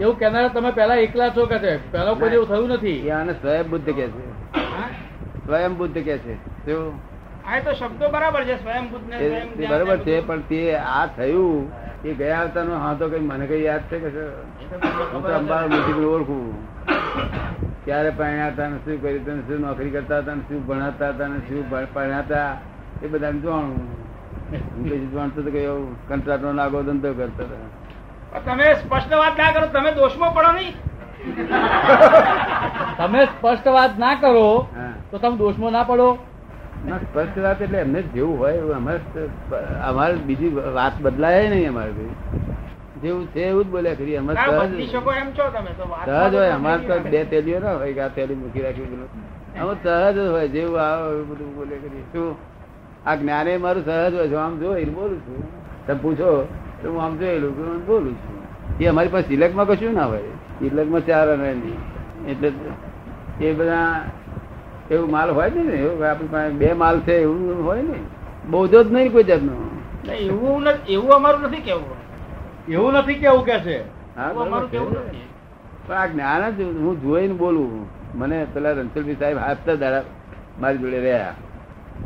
એવું 0.00 0.18
કહેનારા 0.18 0.48
તમે 0.48 0.70
પહેલા 0.70 0.94
એકલા 0.94 1.28
છો 1.28 1.46
કે 1.46 1.58
છે? 1.58 1.92
પહેલા 1.92 2.14
કોઈ 2.14 2.30
એવું 2.30 2.48
થયું 2.48 2.68
નથી? 2.68 2.98
એ 3.06 3.10
આને 3.10 3.32
સ્વયં 3.32 3.70
બુદ્ધ 3.70 3.84
કે 3.84 4.06
છે. 4.08 4.22
સ્વયં 5.46 5.76
બુદ્ધ 5.76 5.94
કે 5.94 6.18
છે. 6.18 6.34
શું? 6.66 7.10
તો 7.64 7.72
શબ્દો 7.72 8.08
બરાબર 8.08 8.44
છે 8.44 8.62
સ્વયં 8.62 8.90
બુદ્ધ 8.90 9.08
ને 9.08 9.16
એ 9.16 9.28
સ્વયં 9.28 9.48
તે 9.48 9.56
જ્ઞાન 9.56 9.78
બરોબર 9.78 9.98
છે 9.98 10.20
પણ 10.20 10.40
તે 10.40 10.76
આ 10.76 11.06
થયું 11.06 11.72
એ 12.04 12.14
ગયા 12.14 12.38
આવતા 12.38 12.64
નો 12.64 12.78
હા 12.78 12.94
તો 12.94 13.08
કઈ 13.08 13.18
મને 13.20 13.46
કઈ 13.46 13.62
યાદ 13.62 13.80
છે 13.80 13.98
કે? 13.98 14.08
હું 15.12 15.22
તો 15.22 15.28
અંબાર 15.28 15.68
મુજબ 15.68 16.04
ઓળખું. 16.04 16.70
ક્યારે 17.84 18.10
પરણ્યા 18.10 18.46
હતા 18.46 18.68
ને 18.68 18.76
શું 18.76 19.02
કર્યું 19.02 19.24
તને 19.24 19.42
શું 19.48 19.60
નોકરી 19.60 19.90
કરતા 19.90 20.18
હતા 20.18 20.34
ને 20.34 20.40
શું 20.40 20.66
ભણાતા 20.66 21.08
હતા 21.08 21.28
ને 21.28 21.38
શું 21.38 21.70
ભણ- 21.70 21.92
ભણ્યા 21.94 22.56
એ 23.02 23.06
બધા 23.06 23.30
જાણું 23.30 23.76
હું 24.76 24.88
કઈ 24.88 25.06
જાણતો 25.06 25.42
તો 25.42 25.50
કયો 25.50 25.96
કંટ્રાક્ટ 26.08 26.44
નો 26.44 26.52
નાગો 26.52 26.82
ધંધો 26.82 27.12
કરતા 27.12 27.44
હતા. 27.44 27.79
તમે 28.32 28.74
સ્પષ્ટ 28.76 29.12
વાત 29.12 29.36
ના 29.36 29.52
કરો 29.52 29.66
તમે 29.68 29.90
દોષમાં 29.92 30.34
પડો 30.34 30.52
નહીં. 30.52 30.74
તમે 32.98 33.26
સ્પષ્ટ 33.26 33.66
વાત 33.68 33.98
ના 33.98 34.14
કરો 34.16 34.66
તો 35.10 35.18
તમે 35.18 35.36
દોષમાં 35.36 35.72
ના 35.72 35.84
પડો. 35.84 36.08
સ્પષ્ટ 37.02 37.36
વાત 37.38 37.60
એટલે 37.60 37.78
એમને 37.78 38.02
જેવું 38.14 38.38
હોય 38.38 38.54
એવું 38.54 38.76
અમારે 38.76 39.00
તો 39.14 39.20
અમારે 39.82 40.14
બીજી 40.26 40.52
વાત 40.74 40.94
બદલાય 41.00 41.50
નહીં 41.50 41.68
અમારે. 41.68 42.06
જેવું 43.02 43.26
છે 43.34 43.40
એવું 43.42 43.64
જ 43.64 43.68
બોલ્યા 43.68 43.94
કરીએ 43.94 44.18
અમારે 44.18 44.38
સહજ 44.40 44.60
બદલી 44.62 44.86
શકો 44.86 45.10
એમ 45.14 45.28
છો 45.32 45.50
તમે 45.50 45.72
તો 45.74 45.84
વાત 45.88 46.06
સહજ 46.06 46.34
હોય 46.34 46.54
અમારે 46.54 46.82
તો 46.86 47.00
બે 47.06 47.24
તેલીઓ 47.24 47.60
ના 47.60 47.74
હોય 47.74 47.94
કે 47.94 48.00
આ 48.00 48.08
તેલી 48.10 48.36
મૂકી 48.36 48.62
રાખી 48.62 48.86
અમે 49.56 49.74
સહજ 49.74 50.16
જ 50.16 50.28
હોય 50.28 50.48
જેવું 50.48 50.80
આવે 50.80 51.12
એવું 51.12 51.26
બધું 51.30 51.52
બોલે 51.56 51.76
કરીએ. 51.76 52.04
શું? 52.12 52.34
આ 53.04 53.16
જ્ઞાને 53.16 53.52
મારું 53.58 53.84
સહજ 53.84 54.14
હોય 54.14 54.28
છે 54.28 54.36
આમ 54.38 54.52
એ 54.78 54.86
બોલું 54.88 55.20
છું. 55.26 55.42
તમે 55.86 55.98
પૂછો. 55.98 56.30
તો 56.82 56.92
હું 56.92 57.02
આમ 57.02 57.18
જોયેલું 57.18 57.56
કે 57.56 57.62
હું 57.62 57.86
બોલું 57.86 58.14
છું. 58.14 58.40
એ 58.78 58.86
અમારી 58.86 59.08
પાસે 59.08 59.28
સિલેક્ટમાં 59.28 59.66
કશું 59.66 59.94
ના 59.94 60.06
હોય. 60.06 60.22
સિલેક્ટમાં 60.58 61.06
ચાર 61.06 61.32
અને 61.32 61.54
નહીં 61.54 62.28
એટલે 62.28 62.52
એ 63.46 63.52
બધા 63.52 64.04
એવું 64.90 65.10
માલ 65.10 65.30
હોય 65.30 65.50
ને 65.50 65.60
એવું 65.60 66.10
આપણી 66.10 66.28
પાસે 66.28 66.52
બે 66.52 66.72
માલ 66.72 67.00
છે 67.00 67.14
એવું 67.16 67.64
હોય 67.64 67.82
ને. 67.82 67.94
બોધો 68.50 68.82
જ 68.82 68.92
નહીં 68.92 69.12
કોઈ 69.12 69.24
જાતનો. 69.24 70.12
એવું 70.12 70.62
નથી- 70.62 70.92
એવું 70.92 71.12
અમારું 71.12 71.40
નથી 71.40 71.56
કેવું 71.56 71.84
એવું 72.68 72.92
નથી 72.92 73.14
કેવું 73.14 73.44
કે 73.44 73.58
છે. 73.58 73.80
હા 74.16 74.30
એવું 74.30 74.42
અમારું 74.42 74.70
કેવું 74.70 74.92
નથી. 74.92 75.28
પણ 75.86 75.94
આ 75.94 76.06
જ્ઞાન 76.06 76.50
જ 76.50 76.60
હું 76.60 77.02
જોઈને 77.02 77.34
બોલું 77.34 77.86
મને 78.14 78.46
પેલા 78.54 78.70
રણછોડભાઈ 78.70 79.14
સાહેબ 79.14 79.38
હાથતા 79.38 79.74
દાડા 79.74 80.02
મારી 80.60 80.78
જોડે 80.78 81.00
રહ્યા. 81.00 81.34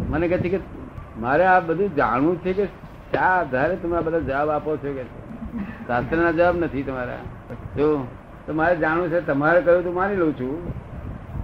મને 0.08 0.28
કહે 0.28 0.38
છે 0.38 0.48
કે 0.48 0.58
મારે 1.20 1.44
આ 1.44 1.60
બધું 1.60 1.94
જાણવું 1.94 2.38
છે 2.38 2.52
કે 2.52 2.83
શા 3.14 3.20
આધારે 3.20 3.76
તમે 3.76 4.00
બધા 4.00 4.18
જવાબ 4.18 4.50
આપો 4.50 4.76
છો 4.76 4.92
કે 4.92 5.02
શાસ્ત્રના 5.86 6.32
જવાબ 6.32 6.56
નથી 6.58 6.82
તમારા. 6.82 7.18
જો 7.76 8.06
તો 8.46 8.52
મારે 8.52 8.76
જાણવું 8.76 9.08
છે 9.08 9.20
તમારે 9.20 9.60
કહ્યું 9.60 9.84
તો 9.84 9.92
માની 9.92 10.16
લઉં 10.16 10.32
છું. 10.32 10.72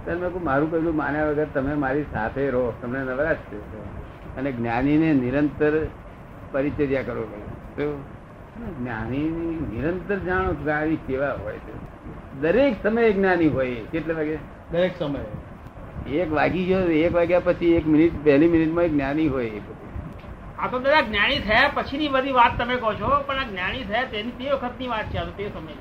ત્યારે 0.05 0.19
મેં 0.19 0.29
કહું 0.29 0.43
મારું 0.43 0.71
કહ્યું 0.71 0.95
માન્યા 0.95 1.29
વગર 1.29 1.45
તમે 1.53 1.73
મારી 1.73 2.03
સાથે 2.13 2.49
રહો. 2.49 2.73
તમને 2.81 2.99
નવરા 2.99 3.33
છે. 3.33 3.57
અને 4.37 4.51
જ્ઞાનીને 4.51 5.13
નિરંતર 5.13 5.71
પરિચર્યા 6.51 7.03
કરો 7.03 7.23
કહ્યું 7.75 8.21
જ્ઞાની 8.79 9.29
નિરંતર 9.73 10.15
જાણો 10.15 10.53
જ્ઞાની 10.53 10.95
કેવા 10.95 11.33
હોય 11.33 11.53
છે. 11.53 11.91
દરેક 12.41 12.75
સમયે 12.83 13.13
જ્ઞાની 13.13 13.47
હોય. 13.47 13.75
કેટલા 13.75 14.13
વાગે? 14.13 14.35
દરેક 14.71 14.91
સમયે. 14.99 16.13
એક 16.13 16.33
વાગી 16.33 16.65
ગયો 16.65 16.79
એક 16.79 17.13
વાગ્યા 17.15 17.39
પછી 17.39 17.73
એક 17.73 17.87
મિનિટ 17.87 18.25
પહેલી 18.25 18.47
મિનિટમાં 18.47 18.89
જ્ઞાની 18.89 19.27
હોય 19.27 19.45
એ 19.45 19.59
બધું. 19.59 19.90
આ 20.61 20.67
તો 20.71 20.79
દાદા 20.79 21.05
જ્ઞાની 21.05 21.39
થયા 21.45 21.69
પછીની 21.75 22.09
બધી 22.15 22.35
વાત 22.39 22.53
તમે 22.57 22.75
કહો 22.81 22.89
છો 22.99 23.07
પણ 23.27 23.39
આ 23.43 23.47
જ્ઞાની 23.51 23.85
થયા 23.89 24.09
તેની 24.11 24.35
તે 24.39 24.45
વખતની 24.53 24.89
વાત 24.93 25.07
છે 25.13 25.21
તે 25.37 25.43
સમય. 25.55 25.75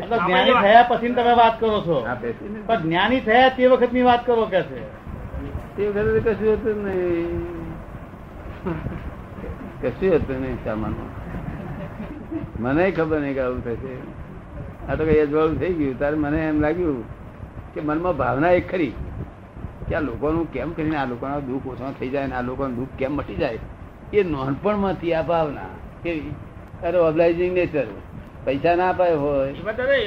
એટલે 0.00 0.16
જ્ઞાની 0.24 0.56
થયા 0.64 0.88
પછી 0.90 1.14
તમે 1.18 1.34
વાત 1.40 1.54
કરો 1.60 1.78
છો. 1.86 1.96
પણ 2.66 2.82
જ્ઞાની 2.82 3.20
થયા 3.20 3.54
તે 3.56 3.70
વખતની 3.72 4.04
વાત 4.08 4.26
કરો 4.26 4.46
કે 4.52 4.60
છે? 4.70 4.82
તે 5.76 5.82
વખતે 5.88 6.20
કશું 6.26 6.52
હતું 6.56 6.78
નહીં. 6.86 7.42
કશું 9.82 10.14
હતું 10.18 10.38
નહીં 10.42 10.58
સામાનમાં. 10.64 11.10
મને 12.58 12.84
ખબર 12.92 13.18
નહીં 13.20 13.34
કે 13.34 13.42
આવું 13.46 13.62
થશે. 13.66 13.94
આ 14.88 14.96
તો 14.96 15.02
કઈ 15.04 15.20
અજવાળું 15.26 15.58
થઈ 15.58 15.74
ગયું. 15.78 15.98
તારે 15.98 16.16
મને 16.16 16.38
એમ 16.48 16.60
લાગ્યું 16.60 17.04
કે 17.74 17.80
મનમાં 17.80 18.16
ભાવના 18.16 18.56
એક 18.58 18.66
ખરી 18.72 18.94
કે 19.88 19.96
આ 19.96 20.00
લોકોનું 20.08 20.50
કેમ 20.56 20.74
કરીને 20.76 20.96
આ 20.96 21.06
લોકોના 21.12 21.40
દુઃખ 21.48 21.66
ઓછા 21.72 21.94
થઈ 22.00 22.10
જાય 22.16 22.26
ને 22.26 22.36
આ 22.40 22.42
લોકોનું 22.50 22.76
દુઃખ 22.80 22.94
કેમ 22.98 23.16
મટી 23.20 23.40
જાય? 23.44 23.60
એ 24.18 24.22
નાનપણમાંથી 24.32 25.14
આ 25.14 25.22
ભાવના 25.30 25.72
કેવી? 26.02 26.34
અરે 26.86 26.98
ઓબ્લાઇઝિંગ 26.98 27.54
નેચર 27.58 27.86
પૈસા 28.44 28.74
ના 28.76 28.90
અપાય 28.94 29.16
હોય. 29.24 29.50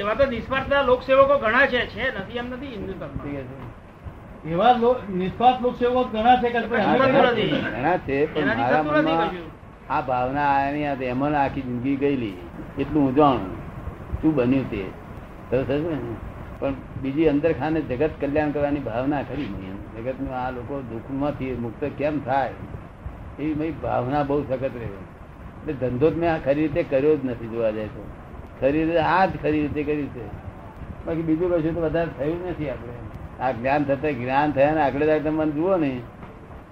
એવા 0.00 0.14
તો 0.14 0.24
નિસ્વાર્થ 0.32 0.72
લોકસેવકો 0.86 1.34
ઘણા 1.44 1.66
છે 1.72 1.80
છે 1.92 2.04
નથી 2.18 2.38
એમ 2.40 2.46
નથી 2.52 2.72
હિન્દુ 2.74 2.92
ધર્મ 3.00 4.50
એવા 4.52 4.74
નિસ્વાર્થ 5.20 5.60
લોકસેવકો 5.66 6.00
ઘણા 6.12 6.36
છે 6.42 6.48
ઘણા 6.54 6.84
હંમેશા 6.86 7.32
નથી. 7.32 7.50
ઘણા 7.76 7.98
છે 8.06 8.16
પણ 8.32 8.46
મારા 8.60 8.82
મનમાં 8.82 9.30
આ 9.90 10.02
ભાવના 10.08 10.48
આની 10.54 10.86
એમાં 11.12 11.34
આખી 11.42 11.66
જિંદગી 11.68 11.96
ગયેલી. 11.96 12.38
એટલું 12.78 13.02
હું 13.04 13.14
જાણું. 13.16 13.54
શું 14.22 14.32
બન્યું 14.34 14.66
તે? 14.70 14.82
થશે 15.50 15.76
પણ 16.60 16.74
બીજી 17.02 17.28
અંદર 17.28 17.52
ખાને 17.52 17.80
જગત 17.80 18.10
કલ્યાણ 18.20 18.50
કરવાની 18.50 18.84
ભાવના 18.86 19.22
ખરી 19.22 19.50
જગતનું 19.96 20.32
આ 20.36 20.50
લોકો 20.50 20.74
દુઃખમાંથી 20.90 21.52
મુક્ત 21.64 21.82
કેમ 21.98 22.16
થાય? 22.20 22.52
એવી 23.38 23.54
મારી 23.54 23.70
ભાવના 23.70 24.22
બહુ 24.22 24.42
સખત 24.42 24.62
રહે. 24.62 24.88
એટલે 24.88 25.72
ધંધો 25.72 26.10
જ 26.10 26.16
મેં 26.16 26.32
આ 26.32 26.38
ખરી 26.38 26.54
રીતે 26.54 26.82
કર્યો 26.82 27.16
જ 27.16 27.24
નથી 27.24 27.48
જોવા 27.48 27.70
જાય 27.70 27.86
તો. 27.86 28.06
ખરી 28.60 28.84
રીતે, 28.84 28.98
આ 28.98 29.26
જ 29.26 29.30
ખરી 29.42 29.60
રીતે 29.62 29.82
કર્યું 29.82 30.08
છે. 30.08 30.26
બાકી 31.06 31.22
બીજું 31.22 31.50
કશું 31.50 31.74
તો 31.74 31.80
વધારે 31.80 32.08
થયું 32.18 32.48
નથી 32.48 32.70
આપણે. 32.70 33.42
આ 33.42 33.50
જ્ઞાન 33.50 33.84
થતા 33.84 34.10
જ્ઞાન 34.10 34.52
થયા 34.52 34.74
ને 34.74 34.82
આગળ 34.82 35.00
જાય 35.00 35.20
તમે 35.20 35.50
જુઓ 35.50 35.76
ને, 35.76 36.00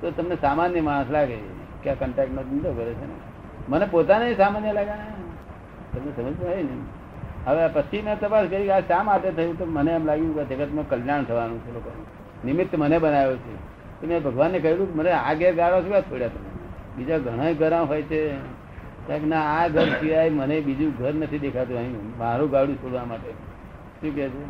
તો 0.01 0.11
તમને 0.11 0.37
સામાન્ય 0.41 0.81
માણસ 0.81 1.07
લાગે 1.11 1.37
કે 1.83 1.91
આ 1.91 1.95
કન્ટેક્ટ 1.95 2.35
નો 2.35 2.43
ધંધો 2.43 2.73
કરે 2.73 2.93
છે 2.93 3.07
ને. 3.07 3.15
મને 3.69 3.87
પોતાને 3.91 4.35
સામાન્ય 4.35 4.73
લાગે. 4.73 4.91
તમને 4.91 6.13
સમજ 6.17 6.41
પડે 6.41 6.63
ને. 6.63 6.77
હવે 7.47 7.69
પછી 7.69 8.03
મેં 8.03 8.21
તપાસ 8.21 8.47
કરી 8.47 8.71
આ 8.71 8.81
શા 8.81 9.03
માટે 9.03 9.31
થયું? 9.31 9.59
તો 9.59 9.65
મને 9.65 9.93
એમ 9.93 10.05
લાગ્યું 10.05 10.49
કે 10.49 10.57
જગતમાં 10.57 10.89
કલ્યાણ 10.89 11.25
થવાનું 11.25 11.61
છે 11.61 11.75
લોકો 11.75 11.91
નિમિત્ત 12.45 12.77
મને 12.79 12.99
બનાવ્યો 12.99 13.37
છે. 13.37 13.77
મેં 14.07 14.23
ભગવાનને 14.23 14.59
કહ્યું 14.59 14.97
મને 14.97 15.11
આ 15.11 15.33
ગેર 15.33 15.55
ગાળો 15.55 15.81
શું 15.81 16.03
છોડ્યા 16.03 16.29
તમે? 16.29 16.56
બીજા 16.97 17.19
ઘણા 17.19 17.53
ઘરા 17.53 17.83
હોય 17.83 18.03
છે. 18.03 18.23
ના 19.27 19.43
આ 19.57 19.69
ઘર 19.69 19.89
સિવાય 19.99 20.31
મને 20.31 20.61
બીજું 20.61 20.91
ઘર 20.99 21.15
નથી 21.15 21.39
દેખાતું 21.39 21.77
અહીં. 21.79 22.19
મારું 22.19 22.51
ગાડું 22.51 22.77
છોડવા 22.77 23.05
માટે. 23.05 23.31
શું 24.01 24.15
કે 24.15 24.29
છે? 24.29 24.43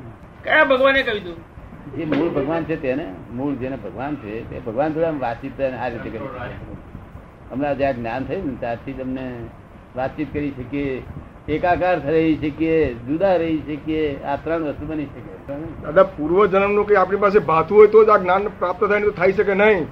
કયા 0.45 0.65
ભગવાને 0.65 1.03
કહ્યું 1.03 1.37
જે 1.97 2.05
મૂળ 2.05 2.29
ભગવાન 2.29 2.65
છે 2.65 2.77
તેને 2.83 3.05
મૂળ 3.35 3.55
જેને 3.55 3.77
ભગવાન 3.77 4.15
છે 4.15 4.41
તે 4.51 4.61
ભગવાન 4.67 4.95
જોડે 4.95 5.07
આમ 5.07 5.19
વાતચીત 5.19 5.61
આ 5.61 5.89
રીતે 5.89 6.11
કરી. 6.11 6.31
હમણાં 7.51 7.79
જ્યાં 7.79 7.97
જ્ઞાન 7.97 8.25
થયું 8.25 8.47
ને 8.47 8.55
ત્યારથી 8.61 8.93
તમને 8.93 9.27
વાતચીત 9.97 10.33
કરી 10.33 10.51
શકીએ. 10.51 11.03
એકાકાર 11.49 11.97
રહી 12.07 12.33
શકીએ 12.37 12.95
જુદા 12.95 13.37
રહી 13.37 13.59
શકીએ 13.59 14.03
આ 14.25 14.37
ત્રણ 14.37 14.63
વસ્તુ 14.63 14.87
બની 14.87 15.05
શકે. 15.05 15.55
દાદા 15.83 16.03
પૂર્વ 16.17 16.47
જન્મનું 16.47 16.89
કઈ 16.89 16.95
આપણી 16.95 17.17
પાસે 17.17 17.39
ભાતું 17.39 17.79
હોય 17.79 17.89
તો 17.89 18.05
જ 18.05 18.09
આ 18.09 18.17
જ્ઞાન 18.17 18.49
પ્રાપ્ત 18.59 18.85
થાય 18.85 19.01
તો 19.01 19.11
થઈ 19.11 19.33
શકે 19.33 19.55
નહીં. 19.55 19.87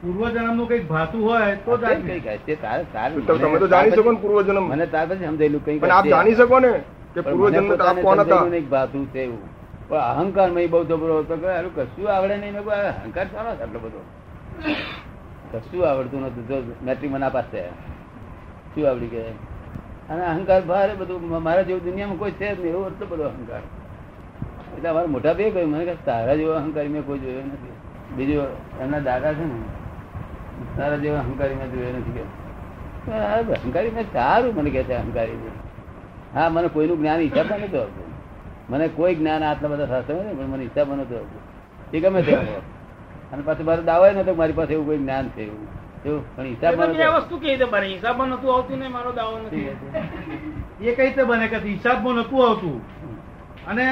પૂર્વજન્મનું 0.00 0.66
કંઈક 0.68 0.84
ભાતું 0.88 1.20
હોય 1.26 1.56
તો 1.66 1.72
જ 1.82 1.84
આ 1.90 1.96
કઈ 2.06 2.20
કઈ 2.26 2.38
તે 2.46 2.54
તારે 2.64 2.84
તારે 2.94 3.12
તો 3.28 3.34
તમે 3.42 3.58
તો 3.62 3.68
જાણી 3.74 3.96
શકો 3.96 4.10
ને 4.12 4.18
પૂર્વ 4.22 4.48
મને 4.70 4.86
ત્યાર 4.92 5.08
પછી 5.10 5.28
સમજાયેલું 5.30 5.62
કઈ 5.66 5.78
આપ 5.98 6.06
જાણી 6.12 6.36
શકો 6.40 6.58
ને 6.64 6.72
કે 7.14 7.20
પણ 7.22 7.38
પૂર્વ 7.38 7.48
મને 7.48 7.58
જન્મ 7.58 7.68
તો 7.80 7.84
આપ 7.90 7.98
કોણ 8.06 8.20
હતા. 8.24 8.40
સમજાયું 8.40 8.68
ભાતું 8.74 9.04
છે 9.12 9.20
એવું. 9.26 9.42
પણ 9.88 10.02
અહંકારમાં 10.10 10.68
બહુ 10.72 10.80
જબરો 10.90 11.14
હતો 11.22 11.34
કે 11.42 11.48
કશું 11.76 12.08
આવડે 12.14 12.36
નહીં. 12.42 12.54
મેં 12.54 12.64
અહંકાર 12.92 13.26
સારો 13.34 13.50
છે 13.58 13.62
આટલો 13.64 13.78
બધો. 13.84 14.00
કશું 15.52 15.82
આવડતું 15.88 16.26
નતું 16.26 16.44
જો 16.48 16.56
મેટ્રિક 16.86 17.10
મને 17.14 17.28
પાસે 17.36 17.60
શું 18.72 18.84
આવડી 18.90 19.10
ગયા? 19.14 19.34
અને 20.10 20.22
અહંકાર 20.32 20.60
ભારે 20.70 20.92
બધું. 21.00 21.20
મારા 21.46 21.66
જેવું 21.70 21.84
દુનિયામાં 21.88 22.20
કોઈ 22.22 22.36
છે 22.40 22.46
જ 22.52 22.58
નહીં. 22.60 22.74
એવો 22.74 22.84
એટલો 22.90 23.06
બધો 23.12 23.24
અહંકાર. 23.30 23.62
એટલે 24.76 24.88
અમારા 24.92 25.12
મોટા 25.16 25.34
બે 25.38 25.50
કહ્યું 25.54 25.70
મને 25.72 25.84
કે 25.88 25.94
તારા 26.10 26.36
જેવો 26.42 26.52
અહંકાર 26.60 26.86
મેં 26.94 27.02
કોઈ 27.08 27.22
જોયો 27.24 27.46
નથી. 27.48 27.74
બીજો 28.16 28.44
એમના 28.82 29.02
દાદા 29.08 29.34
છે 29.38 29.44
ને 29.50 29.58
તારા 30.76 30.96
જેવા 30.96 31.18
અહંકારી 31.18 31.54
મેં 31.54 31.68
જોયો 31.72 31.92
નથી 31.98 32.14
કે. 32.16 32.24
અહંકારી 33.54 33.90
મેં 33.90 34.04
સારું 34.12 34.54
મને 34.54 34.70
કે 34.70 34.82
છે 34.82 34.94
અહંકારી 34.94 35.38
હા 36.34 36.48
મને 36.48 36.68
કોઈનું 36.68 36.98
જ્ઞાન 36.98 37.20
હિસાબ 37.20 37.46
નતું 37.46 37.80
આવતું. 37.80 38.08
મને 38.70 38.88
કોઈ 38.88 39.14
જ્ઞાન 39.14 39.42
આટલા 39.44 39.68
બધા 39.68 39.86
શાસ્ત્રો 39.86 40.22
નથી 40.22 40.36
પણ 40.36 40.46
મને 40.46 40.64
હિસાબ 40.64 40.88
નતું 40.94 41.18
આવતું. 41.18 41.42
એ 41.92 42.00
ગમે 42.00 42.22
તે 42.22 42.34
અને 43.32 43.42
પાછું 43.42 43.66
મારો 43.66 43.82
દાવો 43.82 44.10
નતો 44.12 44.34
મારી 44.34 44.52
પાસે 44.52 44.72
એવું 44.72 44.86
કોઈ 44.86 44.98
જ્ઞાન 44.98 45.28
છે 45.28 45.42
એવું. 45.42 45.66
પણ 46.36 46.44
હિસાબ 46.44 46.74
વસ્તુ 47.16 47.38
કેવી 47.38 47.56
રીતે 47.56 47.64
બને? 47.64 47.86
હિસાબમાં 47.86 48.28
નતું 48.28 48.54
આવતું 48.54 48.78
ને 48.78 48.88
મારો 48.88 49.12
દાવો 49.12 49.38
નથી. 49.38 49.70
એ 50.80 50.94
કઈ 50.94 51.06
રીતે 51.06 51.22
બને 51.24 51.46
કે 51.48 51.56
હિસાબમાં 51.56 52.14
નતું 52.14 52.48
આવતું? 52.48 52.76
અને 53.66 53.84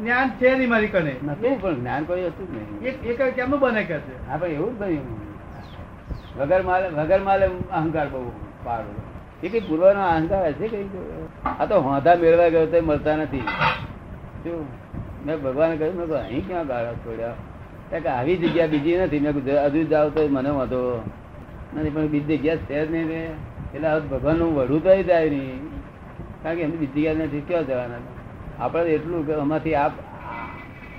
જ્ઞાન 0.00 0.30
છે 0.30 0.54
નહીં 0.54 0.70
મારી 0.70 0.88
કને. 0.88 1.14
નથી 1.22 1.56
પણ 1.60 1.74
જ્ઞાન 1.74 2.04
કોઈ 2.04 2.26
હતું 2.26 2.46
જ 2.48 2.50
નહીં. 2.56 2.82
એ 2.82 3.12
એ 3.12 3.30
કેમનું 3.30 3.60
બને 3.60 3.82
કે 3.84 3.98
છે? 3.98 4.28
હા 4.28 4.36
ભાઈ 4.36 4.50
એવું 4.50 4.76
જ 4.76 4.80
બન્યું. 4.80 5.27
વગર 6.38 6.62
માલે 6.62 6.88
વગર 6.88 7.20
માલે 7.20 7.46
અહંકાર 7.72 8.08
બહુ 8.08 8.30
પાડો. 8.64 8.92
એ 9.42 9.48
કઈ 9.48 9.60
પૂર્વનો 9.60 10.02
અહંકાર 10.06 10.42
હશે 10.46 10.68
કઈ? 10.68 10.84
આ 11.60 11.66
તો 11.66 11.80
હોંધા 11.80 12.14
મેળવા 12.14 12.48
ગયો 12.48 12.66
તો 12.66 12.82
મળતા 12.82 13.16
નથી. 13.16 13.44
શું? 14.42 14.66
મેં 15.26 15.36
ભગવાને 15.42 15.76
કહ્યું, 15.76 15.96
મેં 15.96 16.16
અહીં 16.16 16.46
ક્યાં 16.46 16.66
ગાળા 16.66 16.94
છોડ્યા? 17.04 17.98
કે 17.98 18.08
આવી 18.08 18.36
જગ્યા 18.36 18.66
બીજી 18.66 18.96
નથી. 18.96 19.20
મેં 19.20 19.32
હજુ 19.64 19.84
જાવ 19.84 20.08
તો 20.08 20.28
મને 20.28 20.50
વાંધો 20.50 20.80
નથી, 21.76 21.90
પણ 21.90 22.06
બીજી 22.06 22.36
જગ્યા 22.36 22.56
છે 22.56 22.86
જ 22.86 22.92
નહીં 22.92 23.10
એટલે 23.74 23.88
હવે 23.88 24.06
ભગવાનનું 24.08 24.54
વઢું 24.56 24.84
તો 24.84 25.02
જાય 25.02 25.30
નહીં. 25.30 25.66
કારણ 26.42 26.56
કે 26.56 26.62
એમની 26.62 26.76
બીજી 26.76 27.00
જગ્યા 27.00 27.24
નથી, 27.24 27.40
ક્યાં 27.40 27.66
જવાના? 27.66 28.00
આપણે 28.60 28.90
એટલું 28.90 29.26
કે 29.26 29.34
આમાંથી 29.34 29.74
આપ 29.74 29.92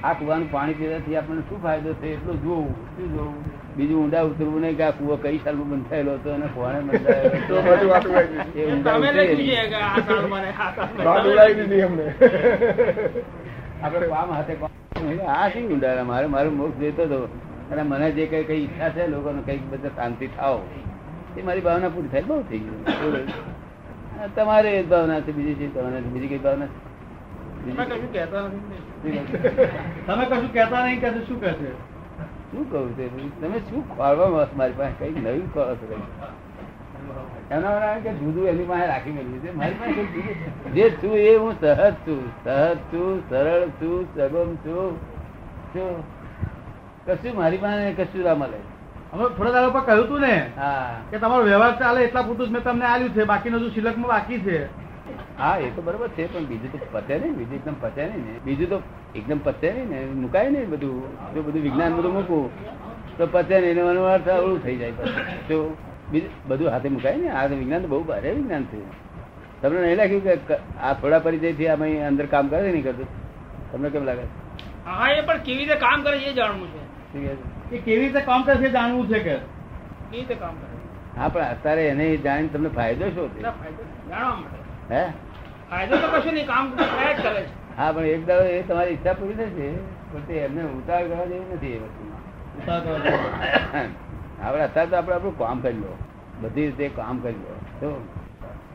આ 0.04 0.14
કુવાનું 0.20 0.50
પાણી 0.52 0.78
પીવાથી 0.80 1.16
આપણને 1.20 1.44
શું 1.48 1.60
ફાયદો 1.64 1.92
થયો? 2.02 2.14
એટલું 2.18 2.38
જોવું 2.44 2.74
શું 2.96 3.08
જોવું? 3.16 3.40
બીજું 3.78 3.98
ઊંડા 4.02 4.24
ઉતરવું 4.30 4.62
નહીં 4.64 4.78
કે 4.80 4.84
આ 4.88 4.96
કુવો 5.00 5.16
કઈ 5.24 5.40
સાલમાં 5.44 5.70
બંધાયેલો 5.72 6.12
હતો 6.20 6.30
અને 6.36 6.48
કોણે 6.56 6.80
બંધાયેલો 6.88 7.38
તો 7.50 7.56
બધું 7.66 7.92
આટલું 7.96 8.16
આવી 8.20 8.38
ગયું. 8.38 8.50
એ 8.60 8.62
ઊંડા 8.72 8.96
તમે 8.96 9.10
ઉતરીએ 9.10 9.26
લખ્યું 9.26 9.38
છે 9.38 9.56
નહીં. 9.58 9.70
કે 9.74 9.78
આ 9.88 9.98
સાલમાં 10.08 10.42
ને 10.46 10.52
આ 10.64 10.72
સાલમાં. 10.78 11.06
વાત 11.08 11.24
ઉડાવી 11.32 11.56
દીધી 11.60 11.84
એમને. 11.88 12.06
આપણે 13.84 14.08
કામ 14.14 14.30
હાથે 14.38 14.54
કામ. 14.62 14.72
આ 15.36 15.46
શું 15.54 15.64
ઊંડા 15.72 16.04
મારે 16.12 16.28
મારો 16.36 16.50
મોક્ષ 16.60 16.82
દેતો 16.84 17.04
હતો 17.10 17.20
અને 17.72 17.82
મને 17.92 18.08
જે 18.18 18.24
કઈ 18.34 18.44
કઈ 18.50 18.60
ઈચ્છા 18.66 18.92
છે 18.98 19.08
લોકોને 19.14 19.42
કંઈક 19.48 19.64
બધા 19.72 19.96
શાંતિ 19.98 20.26
થાવ 20.38 20.58
એ 21.38 21.40
મારી 21.48 21.66
ભાવના 21.68 21.94
પૂરી 21.96 22.12
થાય. 22.14 22.28
બહુ 22.30 22.44
થઈ 22.50 22.62
ગયું 22.66 24.32
તમારે 24.36 24.70
એ 24.80 24.84
ભાવના 24.94 25.20
છે 25.26 25.32
બીજી 25.40 25.58
શી 25.60 25.72
ભાવના 25.76 26.02
છે 26.06 26.10
બીજી 26.14 26.32
કઈ 26.32 26.44
ભાવના 26.46 26.70
છે? 26.72 26.89
તમે 30.06 30.26
કશું 30.26 30.54
કહેતા 30.54 30.86
નહીં 30.86 31.02
કે 31.02 31.10
શું 31.28 31.42
કહે 31.42 31.52
છે? 31.52 31.72
શું 32.52 32.72
કહું 32.72 32.98
તે 32.98 33.10
તમે 33.42 33.60
શું 33.60 33.98
ખોળવા 33.98 34.48
મારી 34.56 34.74
પાસે? 34.78 34.94
કઈ 35.00 35.22
નવી 35.22 35.48
ખોળો 35.54 35.76
છો 35.76 35.98
એના 37.52 37.98
કે 38.04 38.10
જુદું 38.10 38.48
એની 38.48 38.64
પાસે 38.64 38.88
રાખી 38.88 39.12
મેળવ્યું 39.12 39.40
છે. 39.40 39.52
મારી 39.52 39.74
પાસે 39.74 39.94
જુદું 39.94 40.74
જે 40.74 40.90
છું 40.90 41.16
એ 41.18 41.36
હું 41.36 41.54
સહજ 41.62 41.94
છું. 41.94 42.32
સહજ 42.44 42.78
છું 42.78 43.30
સરળ 43.30 43.70
છું 43.70 44.08
સગમ 44.16 44.56
છું. 44.56 44.98
છું 45.76 46.04
કશું 47.06 47.38
મારી 47.38 47.58
પાસે 47.58 47.94
કશું 47.94 48.24
ના 48.24 48.36
મળે. 48.36 48.60
અમે 49.14 49.24
થોડા 49.38 49.52
દાડા 49.52 49.70
પર 49.70 49.80
કહ્યું 49.80 50.08
તું 50.08 50.22
ને 50.22 50.52
હા. 50.58 50.96
કે 51.12 51.18
તમારો 51.18 51.44
વ્યવહાર 51.44 51.80
ચાલે 51.80 52.04
એટલા 52.04 52.22
પૂરતું 52.22 52.48
જ 52.48 52.52
મેં 52.52 52.64
તમને 52.64 52.86
આલ્યું 52.86 53.10
છે. 53.10 53.24
બાકીનું 53.24 53.60
હજુ 53.60 53.70
શિલકમાં 53.70 54.08
બાકી 54.08 54.40
છે. 54.40 54.89
હા 55.38 55.58
એ 55.60 55.72
તો 55.76 55.82
બરોબર 55.82 56.10
છે 56.16 56.28
પણ 56.28 56.46
બીજું 56.46 56.72
તો 56.74 56.88
પતે 56.94 57.14
નહીં 57.18 57.36
બીજું 57.36 57.58
એકદમ 57.60 57.76
પતે 57.84 58.02
નહીં 58.04 58.24
ને. 58.26 58.34
બીજું 58.46 58.70
તો 58.70 58.78
એકદમ 59.16 59.40
પતે 59.42 59.68
નહીં 59.72 59.90
ને 59.90 60.00
મુકાય 60.24 60.50
નહીં 60.50 60.70
બધું. 60.70 61.04
જો 61.34 61.40
બધું 61.44 61.62
વિજ્ઞાન 61.64 61.94
બધું 61.98 62.14
મૂકવું 62.14 62.50
તો 63.18 63.28
પતે 63.28 63.56
નહીં 63.60 63.78
એનો 63.86 64.04
અર્થ 64.08 64.28
અવળું 64.30 64.62
થઈ 64.62 64.78
જાય 64.78 64.94
તો 65.50 65.58
બીજું 66.12 66.32
બધું 66.50 66.72
હાથે 66.74 66.90
મુકાય 66.90 67.18
ને 67.18 67.30
આ 67.34 67.46
વિજ્ઞાન 67.54 67.82
તો 67.84 67.88
બહુ 67.90 68.04
ભારે 68.06 68.30
વિજ્ઞાન 68.32 68.66
છે. 68.72 68.80
તમને 69.62 69.80
નહીં 69.82 69.98
લાગ્યું 69.98 70.22
કે 70.24 70.56
આ 70.82 70.94
થોડા 70.96 71.22
પરિચયથી 71.24 71.70
અમે 71.70 71.88
અંદર 72.10 72.26
કામ 72.34 72.50
કરે 72.52 72.62
નહીં 72.68 72.84
કરતું? 72.84 73.08
તમને 73.72 73.90
કેમ 73.94 74.06
લાગે? 74.06 74.26
હા 74.86 75.08
એ 75.12 75.22
પણ 75.22 75.42
કેવી 75.46 75.60
રીતે 75.62 75.78
કામ 75.86 76.00
કરે 76.04 76.18
છે 76.20 76.30
એ 76.30 76.36
જાણવું 76.38 76.70
છે? 76.74 76.82
કે 77.72 77.78
કેવી 77.86 78.02
રીતે 78.04 78.22
કામ 78.30 78.42
કરે 78.46 78.56
છે 78.62 78.70
જાણવું 78.78 79.08
છે 79.12 79.20
કે? 79.28 79.36
કેવી 80.10 80.20
રીતે 80.20 80.36
કામ 80.44 80.56
કરે 80.60 80.68
હા 81.18 81.30
પણ 81.30 81.48
અત્યારે 81.54 81.84
એને 81.92 82.06
જાણીને 82.26 82.52
તમને 82.54 82.70
ફાયદો 82.78 83.06
શું 83.16 83.30
છે? 83.36 83.42
હે? 84.90 85.04
ફાયદો 85.70 85.96
તો 85.98 86.08
કશું 86.08 86.34
નહીં 86.34 86.48
કામ 86.48 86.72
કરે 86.72 87.14
છે. 87.16 87.44
હા 87.78 87.92
પણ 87.92 88.06
એક 88.06 88.26
દાડો 88.26 88.46
એ 88.50 88.62
તમારી 88.62 88.92
ઈચ્છા 88.92 89.14
પૂરી 89.14 89.34
થશે 89.34 89.68
પણ 90.12 90.22
તે 90.28 90.34
એમને 90.34 90.64
ઉતાર 90.64 91.02
કરવા 91.08 91.26
જેવું 91.26 91.56
નથી 91.56 91.74
એ 91.74 91.80
વસ્તુમાં. 91.80 92.24
આપણે 94.44 94.64
અત્યારે 94.64 94.90
તો 94.90 94.96
આપણે 94.96 95.14
આપણું 95.14 95.38
કામ 95.38 95.60
કરી 95.60 95.82
લો 95.82 95.94
બધી 96.42 96.66
રીતે 96.66 96.96
કામ 96.96 97.20
કરી 97.20 97.32
લો 97.32 97.56
તો 97.80 97.90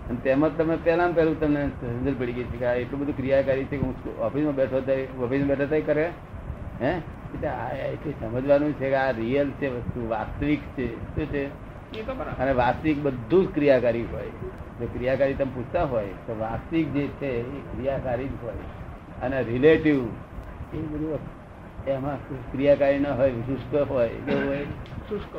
અને 0.09 0.18
તેમાં 0.23 0.56
તમે 0.56 0.76
પહેલા 0.76 1.09
પહેલું 1.09 1.40
તમને 1.40 1.66
સમજણ 1.80 2.14
પડી 2.14 2.33
ગઈ 2.33 2.44
છે 2.44 2.56
કે 2.56 2.66
આ 2.66 2.75
એટલું 2.75 3.00
બધું 3.00 3.16
ક્રિયાકારી 3.16 3.64
છે 3.64 3.76
કે 3.76 3.85
હું 3.85 3.94
ઓફિસમાં 4.21 4.54
બેઠો 4.54 4.80
ત્યારે 4.80 5.09
ઓફિસમાં 5.23 5.49
બેઠો 5.49 5.66
થઈ 5.66 5.80
કરે 5.80 6.06
હે? 6.80 6.92
એટલે 7.35 7.49
આ 7.49 7.68
સમજવાનું 8.21 8.75
છે 8.75 8.88
કે 8.88 8.97
આ 8.97 9.11
રિયલ 9.11 9.49
છે 9.61 9.68
વસ્તુ 9.68 10.09
વાસ્તવિક 10.09 10.61
છે 10.76 10.87
શું 11.14 11.26
છે? 11.30 11.44
અને 12.41 12.53
વાસ્તવિક 12.53 13.03
બધું 13.03 13.47
જ 13.47 13.55
ક્રિયાકારી 13.55 14.03
હોય. 14.03 14.31
જો 14.81 14.87
ક્રિયાકારી 14.87 15.35
તમે 15.35 15.51
પૂછતા 15.55 15.85
હોય 15.85 16.07
તો 16.07 16.37
વાસ્તવિક 16.41 16.93
જે 16.93 17.07
છે 17.07 17.41
એ 17.41 17.43
ક્રિયાકારી 17.43 18.25
જ 18.25 18.31
હોય. 18.43 18.53
અને 19.23 19.43
રિલેટિવ 19.43 20.05
એ 20.75 20.77
બધું 20.77 21.19
એમાં 21.87 22.17
ક્રિયાકારી 22.53 22.99
ન 22.99 23.07
હોય 23.07 23.31
શુષ્ક 23.31 23.91
હોય 23.91 24.09
કેવું 24.09 24.49
હોય. 24.49 24.65
શુષ્ક 25.09 25.37